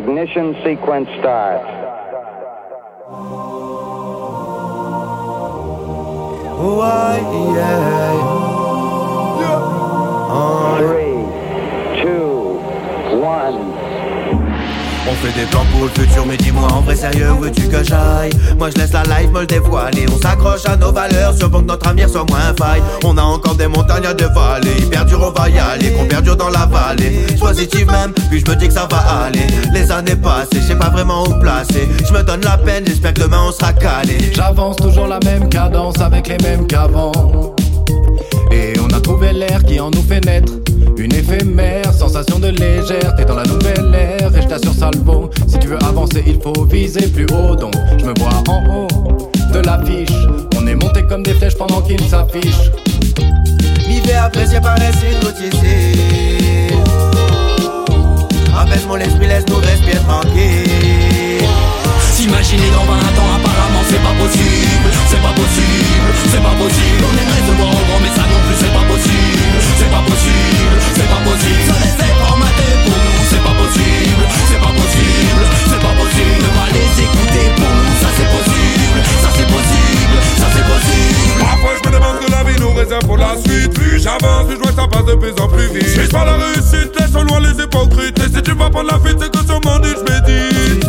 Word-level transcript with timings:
Ignition 0.00 0.54
sequence 0.64 1.10
start. 1.18 1.60
Why, 6.56 7.18
yeah. 7.54 8.39
On 15.08 15.14
fait 15.14 15.32
des 15.32 15.46
plans 15.46 15.64
pour 15.72 15.84
le 15.84 15.88
futur, 15.88 16.26
mais 16.26 16.36
dis-moi 16.36 16.68
en 16.72 16.82
vrai 16.82 16.94
sérieux, 16.94 17.32
où 17.32 17.40
veux-tu 17.40 17.62
que 17.68 17.82
j'aille? 17.82 18.30
Moi 18.58 18.70
je 18.70 18.80
laisse 18.80 18.92
la 18.92 19.02
life 19.02 19.30
me 19.32 19.40
le 19.40 19.46
dévoiler, 19.46 20.06
on 20.12 20.20
s'accroche 20.20 20.66
à 20.66 20.76
nos 20.76 20.92
valeurs, 20.92 21.34
sur 21.36 21.50
que 21.50 21.56
notre 21.58 21.88
avenir 21.88 22.08
soit 22.08 22.24
moins 22.28 22.54
faille. 22.58 22.82
On 23.04 23.16
a 23.16 23.22
encore 23.22 23.54
des 23.54 23.66
montagnes 23.66 24.06
à 24.06 24.14
dévaler, 24.14 24.70
hyper 24.78 25.04
dur 25.06 25.20
on 25.22 25.40
va 25.40 25.48
y 25.48 25.58
aller, 25.58 25.92
qu'on 25.92 26.04
perdure 26.04 26.36
dans 26.36 26.50
la 26.50 26.66
vallée. 26.66 27.26
Positif 27.40 27.86
même, 27.86 28.12
puis 28.30 28.40
je 28.44 28.50
me 28.50 28.56
dis 28.56 28.68
que 28.68 28.74
ça 28.74 28.86
va 28.90 28.98
aller. 29.24 29.46
Les 29.72 29.90
années 29.90 30.16
passées, 30.16 30.60
je 30.60 30.68
sais 30.68 30.76
pas 30.76 30.90
vraiment 30.90 31.24
où 31.24 31.40
placer. 31.40 31.88
Je 32.06 32.12
me 32.12 32.22
donne 32.22 32.42
la 32.42 32.58
peine, 32.58 32.84
j'espère 32.86 33.14
que 33.14 33.22
demain 33.22 33.44
on 33.48 33.52
sera 33.52 33.72
calé. 33.72 34.18
J'avance 34.34 34.76
toujours 34.76 35.06
la 35.06 35.18
même 35.24 35.48
cadence 35.48 35.98
avec 36.00 36.28
les 36.28 36.38
mêmes 36.38 36.66
qu'avant. 36.66 37.12
Et 38.52 38.74
on 38.80 38.94
a 38.94 39.00
trouvé 39.00 39.32
l'air 39.32 39.62
qui 39.64 39.80
en 39.80 39.90
nous 39.90 40.02
fait 40.02 40.24
naître. 40.24 40.52
Une 40.96 41.14
éphémère 41.14 41.92
sensation 41.94 42.38
de 42.38 42.48
légèreté 42.48 43.24
dans 43.24 43.36
la 43.36 43.44
nouvelle 43.44 43.94
ère. 43.94 43.99
Si 45.46 45.58
tu 45.58 45.66
veux 45.66 45.82
avancer, 45.84 46.24
il 46.26 46.40
faut 46.40 46.64
viser 46.64 47.06
plus 47.08 47.26
haut. 47.34 47.54
Donc, 47.54 47.74
je 47.98 48.04
me 48.06 48.14
vois 48.18 48.30
en 48.48 48.64
haut 48.66 49.30
de 49.52 49.58
l'affiche. 49.58 50.10
On 50.56 50.66
est 50.66 50.74
monté 50.74 51.02
comme 51.06 51.22
des 51.22 51.34
flèches 51.34 51.56
pendant 51.56 51.82
qu'il 51.82 52.00
s'affiche. 52.00 52.70
Vivez 53.86 54.14
apprécié 54.14 54.58
par 54.60 54.76
les 54.78 54.88
ici 54.88 56.00
Apaise 58.56 58.86
mon 58.86 58.96
esprit, 58.96 59.26
laisse-nous 59.26 59.60
la 83.30 83.40
suite. 83.40 83.72
Plus 83.74 84.00
j'avance, 84.00 84.46
plus 84.46 84.56
je 84.56 84.60
vois 84.60 84.70
que 84.70 84.76
ça 84.76 84.88
passe 84.88 85.04
de 85.06 85.14
plus 85.14 85.42
en 85.42 85.48
plus 85.48 85.66
vite. 85.68 85.86
Je 85.86 86.10
pas 86.10 86.24
la 86.24 86.36
réussite, 86.36 86.98
laisse 86.98 87.14
au 87.14 87.22
loin 87.22 87.40
les 87.40 87.62
hypocrites. 87.62 88.18
Et 88.18 88.34
si 88.34 88.42
tu 88.42 88.52
vas 88.52 88.70
prendre 88.70 88.90
la 88.90 88.98
fuite, 88.98 89.18
c'est 89.20 89.30
que 89.30 89.44
sur 89.44 89.60
mon 89.64 89.78
île 89.82 89.96
je 89.96 90.12
médite. 90.12 90.86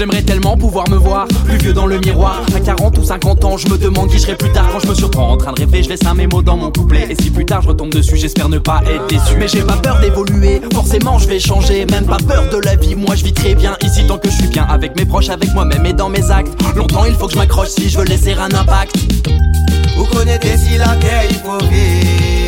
J'aimerais 0.00 0.22
tellement 0.22 0.56
pouvoir 0.56 0.88
me 0.88 0.96
voir 0.96 1.28
plus 1.44 1.58
vieux 1.58 1.74
dans 1.74 1.84
le 1.84 1.98
miroir. 1.98 2.40
À 2.56 2.60
40 2.60 2.96
ou 2.96 3.04
50 3.04 3.44
ans, 3.44 3.58
je 3.58 3.68
me 3.68 3.76
demande 3.76 4.08
qui 4.08 4.16
je 4.16 4.22
serai 4.22 4.34
plus 4.34 4.50
tard. 4.50 4.66
Quand 4.72 4.80
je 4.80 4.86
me 4.86 4.94
surprends 4.94 5.30
en 5.30 5.36
train 5.36 5.52
de 5.52 5.60
rêver, 5.60 5.82
je 5.82 5.90
laisse 5.90 6.06
un 6.06 6.14
mémo 6.14 6.40
dans 6.40 6.56
mon 6.56 6.72
couplet. 6.72 7.06
Et 7.10 7.22
si 7.22 7.30
plus 7.30 7.44
tard 7.44 7.60
je 7.60 7.68
retombe 7.68 7.90
dessus, 7.90 8.16
j'espère 8.16 8.48
ne 8.48 8.56
pas 8.56 8.80
être 8.86 9.06
déçu. 9.08 9.36
Mais 9.38 9.46
j'ai 9.46 9.60
pas 9.60 9.76
peur 9.76 10.00
d'évoluer, 10.00 10.62
forcément 10.72 11.18
je 11.18 11.28
vais 11.28 11.38
changer. 11.38 11.84
Même 11.84 12.06
pas 12.06 12.16
peur 12.16 12.48
de 12.48 12.56
la 12.64 12.76
vie, 12.76 12.94
moi 12.94 13.14
je 13.14 13.24
vis 13.24 13.34
très 13.34 13.54
bien 13.54 13.76
ici 13.82 14.06
tant 14.06 14.16
que 14.16 14.30
je 14.30 14.36
suis 14.36 14.48
bien 14.48 14.64
avec 14.70 14.96
mes 14.96 15.04
proches, 15.04 15.28
avec 15.28 15.52
moi-même 15.52 15.84
et 15.84 15.92
dans 15.92 16.08
mes 16.08 16.30
actes. 16.30 16.58
Longtemps 16.74 17.04
il 17.04 17.12
faut 17.12 17.26
que 17.26 17.34
je 17.34 17.38
m'accroche 17.38 17.68
si 17.68 17.90
je 17.90 17.98
veux 17.98 18.06
laisser 18.06 18.32
un 18.32 18.54
impact. 18.54 18.96
Vous 19.98 20.06
connaissez 20.06 20.56
si 20.56 20.78
la 20.78 20.96
terre 20.96 21.24
il 21.28 21.36
faut 21.36 21.58
vivre 21.66 22.39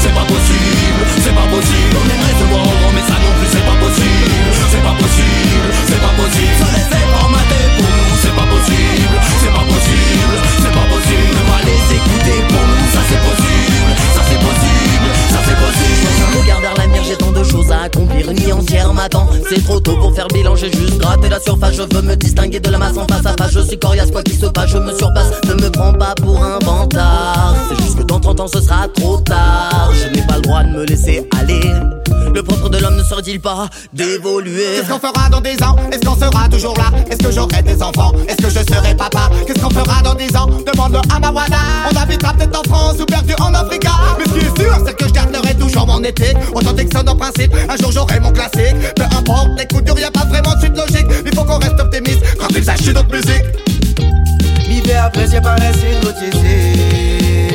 c'est 0.00 0.14
pas 0.14 0.24
possible, 0.24 1.02
c'est 1.22 1.34
pas 1.34 1.48
possible. 1.48 1.96
On 1.96 2.06
aimerait 2.12 2.38
se 2.38 2.46
voir 2.50 2.66
mais 2.94 3.02
ça 3.02 3.16
non 3.20 3.32
plus 3.38 3.48
c'est 3.50 3.66
pas 3.66 3.78
possible, 3.84 4.50
c'est 4.70 4.82
pas 4.82 4.96
possible, 4.98 5.68
c'est 5.88 6.00
pas 6.00 6.14
possible. 6.16 6.63
J'ai 20.56 20.72
juste 20.72 20.98
gratté 20.98 21.28
la 21.28 21.40
surface. 21.40 21.74
Je 21.74 21.82
veux 21.82 22.02
me 22.02 22.16
distinguer 22.16 22.60
de 22.60 22.70
la 22.70 22.78
masse 22.78 22.96
en 22.96 23.06
face 23.06 23.26
à 23.26 23.34
face. 23.36 23.52
Je 23.52 23.60
suis 23.60 23.78
coriace, 23.78 24.10
quoi 24.10 24.22
qu'il 24.22 24.38
se 24.38 24.46
passe, 24.46 24.70
je 24.70 24.78
me 24.78 24.96
surpasse. 24.96 25.30
Ne 25.46 25.54
me 25.54 25.70
prends 25.70 25.92
pas 25.92 26.14
pour 26.14 26.42
un 26.42 26.58
vantard. 26.60 27.54
C'est 27.68 27.82
juste 27.82 27.98
que 27.98 28.02
dans 28.04 28.20
30 28.20 28.40
ans 28.40 28.48
ce 28.48 28.60
sera 28.60 28.88
trop 28.88 29.18
tard. 29.18 29.90
Je 29.92 30.08
n'ai 30.14 30.26
pas 30.26 30.36
le 30.36 30.42
droit 30.42 30.62
de 30.62 30.70
me 30.70 30.84
laisser 30.84 31.28
aller. 31.38 31.60
Le 32.34 32.42
propre 32.42 32.68
de 32.68 32.78
l'homme 32.78 32.96
ne 32.96 33.02
serait-il 33.04 33.40
pas 33.40 33.68
d'évoluer? 33.92 34.64
Qu'est-ce 34.76 34.88
qu'on 34.88 34.98
fera 34.98 35.28
dans 35.28 35.40
10 35.40 35.62
ans? 35.62 35.76
Est-ce 35.92 36.00
qu'on 36.00 36.16
sera 36.16 36.48
toujours 36.48 36.76
là? 36.76 36.90
Est-ce 37.08 37.22
que 37.22 37.30
j'aurai 37.30 37.62
des 37.62 37.80
enfants? 37.80 38.12
Est-ce 38.26 38.38
que 38.38 38.48
je 38.48 38.74
serai 38.74 38.93
sonne 46.92 47.08
en 47.08 47.16
principe 47.16 47.54
Un 47.68 47.76
jour 47.76 47.92
j'aurai 47.92 48.20
mon 48.20 48.32
classique. 48.32 48.76
Peu 48.96 49.04
importe 49.04 49.58
les 49.58 49.66
coups 49.66 49.84
durs 49.84 49.98
y 49.98 50.04
a 50.04 50.10
pas 50.10 50.24
vraiment 50.24 50.54
de 50.54 50.60
suite 50.60 50.76
logique. 50.76 51.06
Il 51.24 51.34
faut 51.34 51.44
qu'on 51.44 51.58
reste 51.58 51.80
optimiste. 51.80 52.20
Quand 52.38 52.48
il 52.54 52.64
s'agit 52.64 52.92
d'autres 52.92 53.10
musique. 53.10 53.44
Vivez 54.68 54.94
apprécié 54.94 55.40
par 55.40 55.56
les 55.56 55.70
ici 55.70 57.54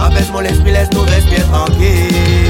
Apaise 0.00 0.30
mon 0.32 0.40
esprit, 0.40 0.72
laisse-nous 0.72 1.02
respirer 1.02 1.42
tranquille 1.42 2.47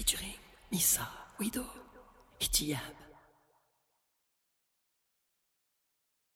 Featuring 0.00 0.32
Nissa, 0.72 1.06
Wido, 1.38 1.62
Itiyab. 2.40 3.09